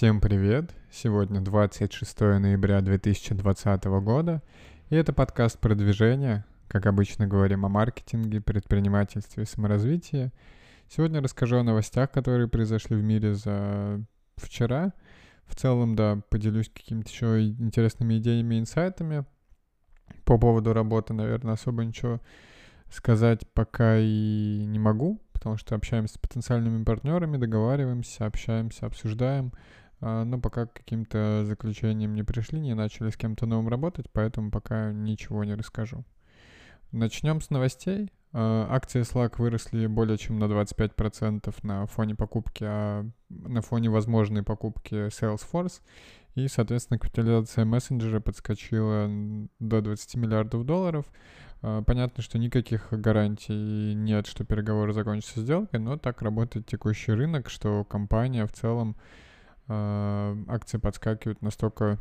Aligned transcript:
Всем 0.00 0.18
привет! 0.18 0.74
Сегодня 0.90 1.42
26 1.42 2.20
ноября 2.20 2.80
2020 2.80 3.84
года, 4.02 4.42
и 4.88 4.96
это 4.96 5.12
подкаст 5.12 5.58
продвижения. 5.58 6.46
Как 6.68 6.86
обычно 6.86 7.26
говорим 7.26 7.66
о 7.66 7.68
маркетинге, 7.68 8.40
предпринимательстве 8.40 9.42
и 9.42 9.46
саморазвитии. 9.46 10.32
Сегодня 10.88 11.20
расскажу 11.20 11.58
о 11.58 11.64
новостях, 11.64 12.10
которые 12.12 12.48
произошли 12.48 12.96
в 12.96 13.02
мире 13.02 13.34
за 13.34 14.00
вчера. 14.36 14.94
В 15.44 15.54
целом, 15.54 15.96
да, 15.96 16.22
поделюсь 16.30 16.70
какими-то 16.70 17.10
еще 17.10 17.48
интересными 17.48 18.16
идеями 18.16 18.54
и 18.54 18.60
инсайтами. 18.60 19.26
По 20.24 20.38
поводу 20.38 20.72
работы, 20.72 21.12
наверное, 21.12 21.52
особо 21.52 21.84
ничего 21.84 22.22
сказать 22.90 23.46
пока 23.52 23.98
и 23.98 24.64
не 24.64 24.78
могу, 24.78 25.20
потому 25.34 25.58
что 25.58 25.74
общаемся 25.74 26.14
с 26.14 26.18
потенциальными 26.18 26.84
партнерами, 26.84 27.36
договариваемся, 27.36 28.24
общаемся, 28.24 28.86
обсуждаем, 28.86 29.52
но 30.00 30.40
пока 30.40 30.66
к 30.66 30.72
каким-то 30.72 31.44
заключениям 31.44 32.14
не 32.14 32.22
пришли, 32.22 32.60
не 32.60 32.74
начали 32.74 33.10
с 33.10 33.16
кем-то 33.16 33.46
новым 33.46 33.68
работать, 33.68 34.06
поэтому 34.12 34.50
пока 34.50 34.92
ничего 34.92 35.44
не 35.44 35.54
расскажу. 35.54 36.04
Начнем 36.92 37.40
с 37.40 37.50
новостей. 37.50 38.10
А, 38.32 38.66
акции 38.70 39.02
Slack 39.02 39.34
выросли 39.38 39.86
более 39.86 40.18
чем 40.18 40.38
на 40.38 40.44
25% 40.44 41.54
на 41.62 41.86
фоне 41.86 42.14
покупки, 42.14 42.64
а 42.66 43.06
на 43.28 43.62
фоне 43.62 43.90
возможной 43.90 44.42
покупки 44.42 45.08
Salesforce. 45.08 45.80
И, 46.34 46.48
соответственно, 46.48 46.98
капитализация 46.98 47.64
мессенджера 47.64 48.20
подскочила 48.20 49.08
до 49.58 49.80
20 49.80 50.14
миллиардов 50.16 50.64
долларов. 50.64 51.06
А, 51.62 51.82
понятно, 51.82 52.22
что 52.22 52.38
никаких 52.38 52.88
гарантий 52.90 53.94
нет, 53.94 54.26
что 54.26 54.44
переговоры 54.44 54.92
закончатся 54.92 55.40
сделкой, 55.40 55.78
но 55.78 55.96
так 55.96 56.22
работает 56.22 56.66
текущий 56.66 57.12
рынок, 57.12 57.48
что 57.50 57.84
компания 57.84 58.46
в 58.46 58.52
целом 58.52 58.96
а, 58.96 59.29
акции 59.70 60.78
подскакивают 60.78 61.42
настолько 61.42 61.98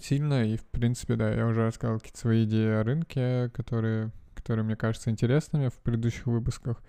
сильно. 0.00 0.44
И, 0.44 0.56
в 0.56 0.64
принципе, 0.64 1.16
да, 1.16 1.32
я 1.32 1.46
уже 1.46 1.66
рассказал 1.66 1.98
какие-то 1.98 2.18
свои 2.18 2.44
идеи 2.44 2.70
о 2.70 2.82
рынке, 2.82 3.50
которые, 3.54 4.10
которые 4.34 4.64
мне 4.64 4.76
кажутся 4.76 5.10
интересными 5.10 5.68
в 5.68 5.74
предыдущих 5.74 6.26
выпусках. 6.26 6.82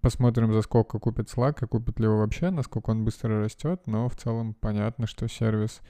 Посмотрим, 0.00 0.52
за 0.52 0.62
сколько 0.62 0.98
купит 0.98 1.28
Slack, 1.28 1.64
и 1.64 1.66
купит 1.66 2.00
ли 2.00 2.06
его 2.06 2.18
вообще, 2.18 2.50
насколько 2.50 2.90
он 2.90 3.04
быстро 3.04 3.42
растет. 3.42 3.82
Но 3.86 4.08
в 4.08 4.16
целом 4.16 4.54
понятно, 4.54 5.06
что 5.06 5.28
сервис 5.28 5.80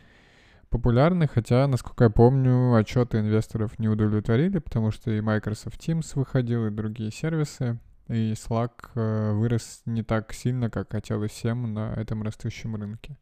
популярны, 0.68 1.26
хотя, 1.26 1.66
насколько 1.66 2.04
я 2.04 2.10
помню, 2.10 2.74
отчеты 2.74 3.18
инвесторов 3.18 3.78
не 3.78 3.88
удовлетворили, 3.88 4.58
потому 4.58 4.90
что 4.90 5.10
и 5.10 5.20
Microsoft 5.20 5.80
Teams 5.80 6.12
выходил, 6.14 6.66
и 6.66 6.70
другие 6.70 7.10
сервисы, 7.10 7.78
и 8.10 8.32
Slack 8.32 8.90
э, 8.96 9.32
вырос 9.32 9.82
не 9.86 10.02
так 10.02 10.32
сильно, 10.32 10.68
как 10.68 10.90
хотелось 10.90 11.30
всем 11.30 11.72
на 11.72 11.94
этом 11.94 12.22
растущем 12.22 12.74
рынке. 12.74 13.16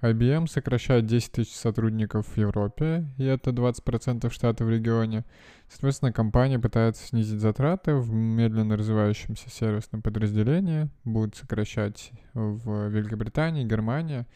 IBM 0.00 0.48
сокращает 0.48 1.06
10 1.06 1.30
тысяч 1.30 1.54
сотрудников 1.54 2.26
в 2.26 2.36
Европе, 2.36 3.06
и 3.18 3.24
это 3.24 3.50
20% 3.50 4.28
штата 4.30 4.64
в 4.64 4.70
регионе. 4.70 5.24
Соответственно, 5.68 6.12
компания 6.12 6.58
пытается 6.58 7.06
снизить 7.06 7.40
затраты 7.40 7.94
в 7.94 8.12
медленно 8.12 8.76
развивающемся 8.76 9.48
сервисном 9.48 10.02
подразделении, 10.02 10.90
будет 11.04 11.36
сокращать 11.36 12.10
в 12.34 12.88
Великобритании, 12.88 13.64
Германии, 13.64 14.26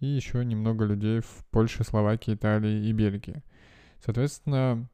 и 0.00 0.06
еще 0.06 0.44
немного 0.44 0.84
людей 0.84 1.20
в 1.20 1.46
Польше, 1.52 1.84
Словакии, 1.84 2.34
Италии 2.34 2.88
и 2.88 2.92
Бельгии. 2.92 3.44
Соответственно, 4.04 4.88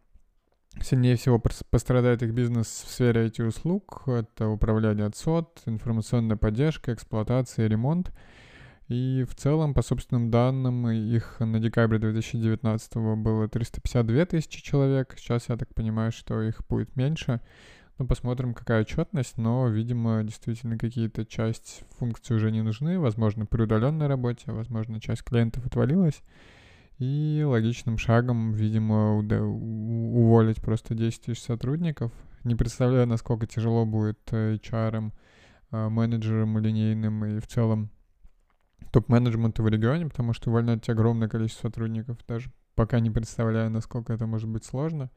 сильнее 0.83 1.17
всего 1.17 1.39
пострадает 1.39 2.23
их 2.23 2.33
бизнес 2.33 2.67
в 2.67 2.91
сфере 2.91 3.27
IT-услуг. 3.27 4.03
Это 4.07 4.49
управление 4.49 5.07
от 5.07 5.17
СОТ, 5.17 5.63
информационная 5.67 6.37
поддержка, 6.37 6.93
эксплуатация 6.93 7.67
и 7.67 7.69
ремонт. 7.69 8.13
И 8.89 9.27
в 9.29 9.35
целом, 9.35 9.75
по 9.75 9.83
собственным 9.83 10.31
данным, 10.31 10.89
их 10.89 11.41
на 11.41 11.61
декабре 11.61 11.99
2019 11.99 12.97
было 13.19 13.47
352 13.47 14.25
тысячи 14.25 14.63
человек. 14.63 15.15
Сейчас 15.19 15.51
я 15.51 15.57
так 15.57 15.75
понимаю, 15.75 16.11
что 16.11 16.41
их 16.43 16.63
будет 16.69 16.97
меньше. 16.97 17.41
Ну, 17.99 18.07
посмотрим, 18.07 18.55
какая 18.55 18.83
отчетность, 18.83 19.37
но, 19.37 19.69
видимо, 19.69 20.23
действительно 20.23 20.79
какие-то 20.79 21.27
часть 21.27 21.83
функций 21.99 22.37
уже 22.37 22.51
не 22.51 22.63
нужны. 22.63 22.99
Возможно, 22.99 23.45
при 23.45 23.63
удаленной 23.63 24.07
работе, 24.07 24.53
возможно, 24.53 25.01
часть 25.01 25.23
клиентов 25.23 25.67
отвалилась. 25.67 26.23
И 26.99 27.45
логичным 27.47 27.97
шагом, 27.97 28.53
видимо, 28.53 29.19
уволить 29.19 30.61
просто 30.61 30.95
10 30.95 31.21
тысяч 31.23 31.43
сотрудников. 31.43 32.13
Не 32.43 32.57
представляю, 32.57 33.07
насколько 33.07 33.47
тяжело 33.47 33.87
будет 33.87 34.19
HR, 34.33 35.13
э, 35.71 35.89
менеджерам 35.89 36.59
линейным 36.59 37.25
и 37.25 37.39
в 37.39 37.47
целом 37.47 37.91
топ-менеджменту 38.91 39.63
в 39.63 39.69
регионе, 39.69 40.07
потому 40.07 40.33
что 40.33 40.51
увольнять 40.51 40.89
огромное 40.89 41.29
количество 41.29 41.69
сотрудников. 41.69 42.19
Даже 42.27 42.51
пока 42.75 43.01
не 43.01 43.11
представляю, 43.11 43.71
насколько 43.71 44.13
это 44.13 44.27
может 44.27 44.49
быть 44.49 44.65
сложно. 44.65 45.11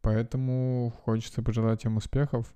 Поэтому 0.00 0.92
хочется 1.04 1.42
пожелать 1.42 1.84
им 1.84 1.96
успехов. 1.96 2.52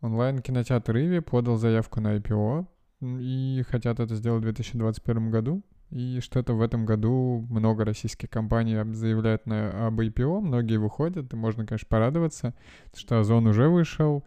Онлайн-кинотеатр 0.00 0.96
Иви 0.96 1.20
подал 1.20 1.56
заявку 1.56 2.00
на 2.00 2.16
IPO 2.16 2.66
и 3.00 3.64
хотят 3.68 4.00
это 4.00 4.14
сделать 4.14 4.40
в 4.40 4.44
2021 4.44 5.30
году. 5.30 5.62
И 5.90 6.20
что-то 6.20 6.54
в 6.54 6.62
этом 6.62 6.84
году 6.84 7.46
много 7.48 7.84
российских 7.84 8.28
компаний 8.28 8.76
заявляют 8.92 9.46
на, 9.46 9.86
об 9.86 10.00
IPO, 10.00 10.40
многие 10.40 10.78
выходят, 10.78 11.32
и 11.32 11.36
можно, 11.36 11.64
конечно, 11.64 11.86
порадоваться, 11.88 12.54
что 12.94 13.20
Озон 13.20 13.46
уже 13.46 13.68
вышел, 13.68 14.24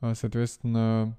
а, 0.00 0.14
соответственно, 0.14 1.16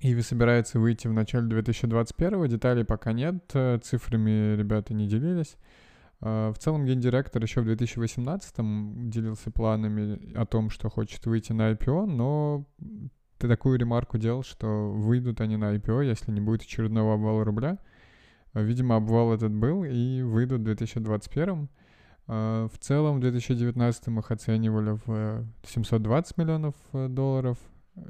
Иви 0.00 0.22
собирается 0.22 0.78
выйти 0.78 1.06
в 1.08 1.12
начале 1.12 1.46
2021, 1.46 2.48
деталей 2.48 2.84
пока 2.84 3.12
нет, 3.12 3.50
э, 3.54 3.78
цифрами 3.82 4.56
ребята 4.56 4.94
не 4.94 5.08
делились. 5.08 5.56
А, 6.20 6.52
в 6.52 6.58
целом 6.58 6.84
гендиректор 6.84 7.42
еще 7.42 7.60
в 7.60 7.68
2018-м 7.68 9.10
делился 9.10 9.50
планами 9.50 10.34
о 10.36 10.46
том, 10.46 10.70
что 10.70 10.88
хочет 10.88 11.24
выйти 11.26 11.52
на 11.52 11.72
IPO, 11.72 12.06
но 12.06 12.66
ты 13.38 13.48
такую 13.48 13.78
ремарку 13.78 14.18
делал, 14.18 14.42
что 14.42 14.90
выйдут 14.90 15.40
они 15.40 15.56
на 15.56 15.76
IPO, 15.76 16.04
если 16.04 16.32
не 16.32 16.40
будет 16.40 16.62
очередного 16.62 17.14
обвала 17.14 17.44
рубля. 17.44 17.78
А, 18.52 18.60
видимо, 18.60 18.96
обвал 18.96 19.32
этот 19.32 19.52
был, 19.52 19.84
и 19.84 20.22
выйдут 20.22 20.60
в 20.60 20.64
2021 20.64 21.68
а, 22.26 22.68
В 22.68 22.78
целом, 22.78 23.16
в 23.16 23.20
2019 23.20 24.08
их 24.08 24.30
оценивали 24.30 24.98
в 25.06 25.46
720 25.64 26.36
миллионов 26.38 26.74
э, 26.92 27.08
долларов. 27.08 27.58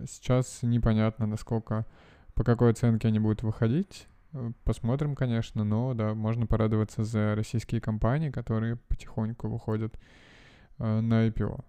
Сейчас 0.06 0.60
непонятно, 0.62 1.26
насколько, 1.26 1.87
по 2.34 2.44
какой 2.44 2.71
оценке 2.71 3.09
они 3.09 3.19
будут 3.19 3.43
выходить. 3.43 4.06
Э, 4.32 4.53
посмотрим, 4.65 5.15
конечно, 5.15 5.65
но 5.65 5.94
да, 5.94 6.15
можно 6.15 6.47
порадоваться 6.47 7.05
за 7.05 7.34
российские 7.34 7.81
компании, 7.81 8.31
которые 8.31 8.76
потихоньку 8.76 9.49
выходят 9.49 9.99
э, 10.78 11.00
на 11.00 11.26
IPO. 11.26 11.65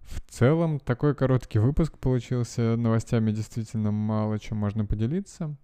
В 0.00 0.20
целом, 0.28 0.80
такой 0.80 1.14
короткий 1.14 1.58
выпуск 1.58 1.98
получился. 1.98 2.76
Новостями 2.76 3.30
действительно 3.30 3.92
мало 3.92 4.38
чем 4.38 4.56
можно 4.58 4.84
поделиться. 4.84 5.56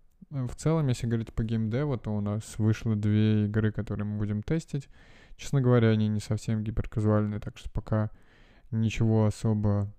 В 0.44 0.54
целом, 0.54 0.88
если 0.88 1.06
говорить 1.06 1.32
по 1.32 1.42
геймдеву, 1.42 1.96
то 1.96 2.14
у 2.14 2.20
нас 2.20 2.58
вышло 2.58 2.94
две 2.94 3.46
игры, 3.46 3.72
которые 3.72 4.04
мы 4.04 4.18
будем 4.18 4.42
тестить. 4.42 4.88
Честно 5.36 5.62
говоря, 5.62 5.88
они 5.88 6.08
не 6.08 6.20
совсем 6.20 6.62
гиперказуальные, 6.62 7.40
так 7.40 7.56
что 7.56 7.70
пока 7.70 8.10
ничего 8.70 9.24
особо 9.26 9.90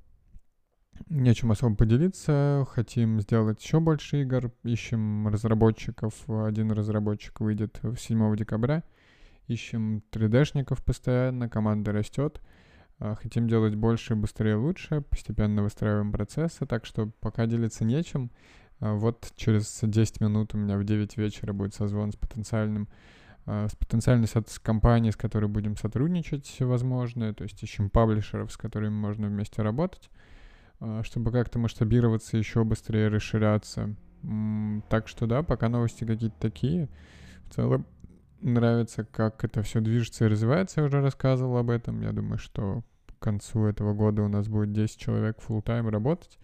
нечем 1.10 1.52
особо 1.52 1.76
поделиться. 1.76 2.68
Хотим 2.70 3.20
сделать 3.22 3.64
еще 3.64 3.80
больше 3.80 4.22
игр. 4.22 4.52
Ищем 4.64 5.28
разработчиков. 5.28 6.14
Один 6.28 6.72
разработчик 6.72 7.40
выйдет 7.40 7.80
7 7.98 8.36
декабря. 8.36 8.84
Ищем 9.48 10.04
3D-шников 10.12 10.84
постоянно. 10.84 11.50
Команда 11.50 11.92
растет. 11.94 12.42
А, 13.00 13.16
хотим 13.16 13.48
делать 13.48 13.76
больше, 13.76 14.16
быстрее, 14.16 14.56
лучше. 14.56 15.02
Постепенно 15.02 15.64
выстраиваем 15.64 16.12
процессы. 16.12 16.66
Так 16.66 16.86
что 16.86 17.12
пока 17.22 17.46
делиться 17.46 17.86
нечем. 17.86 18.32
А, 18.80 18.94
вот 18.94 19.32
через 19.36 19.80
10 19.82 20.22
минут 20.22 20.54
у 20.54 20.58
меня 20.58 20.78
в 20.78 20.84
9 20.84 21.18
вечера 21.18 21.54
будет 21.54 21.74
созвон 21.74 22.12
с 22.12 22.16
потенциальным 22.16 22.88
а, 23.46 23.68
с 23.70 23.76
потенциальной 23.76 24.28
с 24.28 24.60
компанией, 24.60 25.14
с 25.14 25.16
которой 25.16 25.48
будем 25.48 25.78
сотрудничать, 25.78 26.58
возможно. 26.60 27.34
То 27.34 27.44
есть 27.44 27.64
ищем 27.64 27.90
паблишеров, 27.90 28.52
с 28.52 28.58
которыми 28.58 28.94
можно 28.94 29.28
вместе 29.28 29.62
работать. 29.62 30.10
А, 30.80 31.02
чтобы 31.04 31.32
как-то 31.32 31.58
масштабироваться 31.58 32.38
еще 32.38 32.64
быстрее, 32.64 33.08
расширяться. 33.08 33.96
Так 34.90 35.08
что 35.08 35.28
да, 35.28 35.44
пока 35.44 35.70
новости 35.70 36.04
какие-то 36.04 36.36
такие. 36.40 36.90
В 37.46 37.54
целом 37.54 37.86
нравится, 38.42 39.06
как 39.06 39.44
это 39.44 39.62
все 39.64 39.80
движется 39.80 40.26
и 40.26 40.28
развивается. 40.28 40.82
Я 40.82 40.88
уже 40.88 41.02
рассказывал 41.02 41.58
об 41.58 41.70
этом. 41.70 42.02
Я 42.02 42.12
думаю, 42.12 42.38
что 42.38 42.84
к 43.08 43.24
концу 43.24 43.66
этого 43.66 43.94
года 43.94 44.24
у 44.24 44.28
нас 44.28 44.48
будет 44.48 44.74
10 44.74 45.00
человек 45.00 45.38
full 45.40 45.62
тайм 45.62 45.88
работать. 45.88 46.38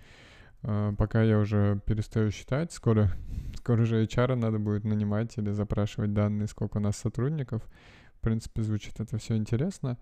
А, 0.64 0.94
пока 0.94 1.22
я 1.22 1.38
уже 1.38 1.80
перестаю 1.86 2.32
считать. 2.32 2.72
Скоро, 2.72 3.10
скоро 3.58 3.86
же 3.86 4.04
HR 4.04 4.36
надо 4.36 4.60
будет 4.60 4.84
нанимать 4.84 5.38
или 5.38 5.52
запрашивать 5.52 6.14
данные, 6.14 6.48
сколько 6.48 6.78
у 6.78 6.82
нас 6.82 6.98
сотрудников. 6.98 7.62
В 8.16 8.22
принципе, 8.22 8.62
звучит 8.64 9.00
это 9.00 9.18
все 9.18 9.36
интересно. 9.36 9.98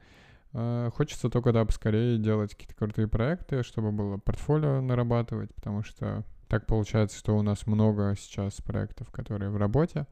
Э, 0.54 0.90
хочется 0.94 1.30
только, 1.30 1.52
да, 1.52 1.66
поскорее 1.66 2.18
делать 2.18 2.52
какие-то 2.52 2.76
крутые 2.76 3.08
проекты, 3.08 3.64
чтобы 3.64 3.92
было 3.92 4.18
портфолио 4.18 4.82
нарабатывать, 4.82 5.54
потому 5.56 5.84
что 5.84 6.24
так 6.48 6.66
получается, 6.66 7.18
что 7.18 7.38
у 7.38 7.42
нас 7.42 7.66
много 7.66 8.14
сейчас 8.18 8.62
проектов, 8.62 9.10
которые 9.10 9.50
в 9.50 9.58
работе, 9.58 10.06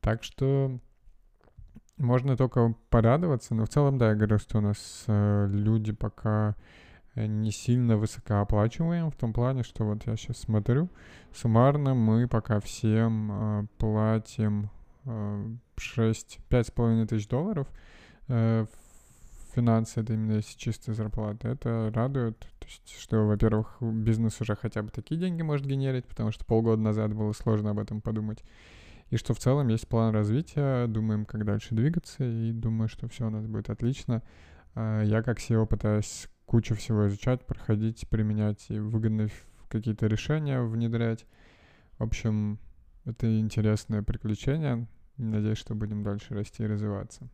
Так 0.00 0.22
что 0.22 0.78
можно 1.96 2.36
только 2.36 2.74
порадоваться, 2.90 3.54
но 3.54 3.64
в 3.64 3.68
целом, 3.68 3.98
да, 3.98 4.10
я 4.10 4.14
говорю, 4.14 4.38
что 4.38 4.58
у 4.58 4.60
нас 4.60 5.04
э, 5.08 5.48
люди 5.50 5.92
пока 5.92 6.54
не 7.26 7.50
сильно 7.50 7.96
высокооплачиваем, 7.96 9.10
в 9.10 9.16
том 9.16 9.32
плане, 9.32 9.62
что 9.62 9.84
вот 9.84 10.06
я 10.06 10.16
сейчас 10.16 10.38
смотрю, 10.38 10.88
суммарно 11.34 11.94
мы 11.94 12.28
пока 12.28 12.60
всем 12.60 13.30
э, 13.32 13.66
платим 13.78 14.70
э, 15.04 15.50
6, 15.76 16.38
5,5 16.48 17.06
тысяч 17.06 17.28
долларов 17.28 17.66
э, 18.28 18.66
финансы, 19.54 20.00
это 20.00 20.14
именно 20.14 20.34
если 20.34 20.56
чистая 20.56 20.94
зарплата, 20.94 21.48
это 21.48 21.90
радует, 21.94 22.38
то 22.38 22.66
есть, 22.66 22.96
что, 23.00 23.26
во-первых, 23.26 23.76
бизнес 23.80 24.40
уже 24.40 24.54
хотя 24.54 24.82
бы 24.82 24.90
такие 24.90 25.20
деньги 25.20 25.42
может 25.42 25.66
генерить, 25.66 26.06
потому 26.06 26.30
что 26.30 26.44
полгода 26.44 26.80
назад 26.80 27.14
было 27.14 27.32
сложно 27.32 27.70
об 27.70 27.78
этом 27.78 28.00
подумать, 28.00 28.44
и 29.10 29.16
что 29.16 29.32
в 29.34 29.38
целом 29.38 29.68
есть 29.68 29.88
план 29.88 30.12
развития, 30.12 30.86
думаем, 30.86 31.24
как 31.24 31.44
дальше 31.44 31.74
двигаться, 31.74 32.24
и 32.24 32.52
думаю, 32.52 32.88
что 32.88 33.08
все 33.08 33.26
у 33.26 33.30
нас 33.30 33.46
будет 33.46 33.70
отлично. 33.70 34.22
А, 34.74 35.02
я 35.02 35.22
как 35.22 35.38
SEO 35.38 35.66
пытаюсь 35.66 36.28
кучу 36.48 36.74
всего 36.74 37.06
изучать, 37.08 37.46
проходить, 37.46 38.08
применять 38.08 38.70
и 38.70 38.78
выгодные 38.78 39.28
какие-то 39.68 40.06
решения 40.06 40.62
внедрять. 40.62 41.26
В 41.98 42.04
общем, 42.04 42.58
это 43.04 43.38
интересное 43.38 44.02
приключение. 44.02 44.88
Надеюсь, 45.18 45.58
что 45.58 45.74
будем 45.74 46.02
дальше 46.02 46.34
расти 46.34 46.64
и 46.64 46.66
развиваться. 46.66 47.28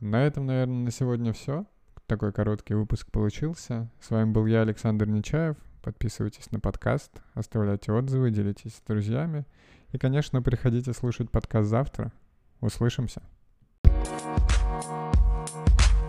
На 0.00 0.26
этом, 0.26 0.46
наверное, 0.46 0.84
на 0.84 0.90
сегодня 0.90 1.32
все. 1.34 1.66
Такой 2.06 2.32
короткий 2.32 2.74
выпуск 2.74 3.10
получился. 3.10 3.90
С 4.00 4.10
вами 4.10 4.30
был 4.30 4.46
я, 4.46 4.62
Александр 4.62 5.06
Нечаев. 5.06 5.56
Подписывайтесь 5.82 6.50
на 6.50 6.60
подкаст, 6.60 7.12
оставляйте 7.34 7.92
отзывы, 7.92 8.30
делитесь 8.30 8.76
с 8.76 8.80
друзьями. 8.80 9.44
И, 9.92 9.98
конечно, 9.98 10.40
приходите 10.40 10.94
слушать 10.94 11.30
подкаст 11.30 11.68
завтра. 11.68 12.12
Услышимся. 12.60 13.22
thank 13.84 14.50
you 14.50 14.53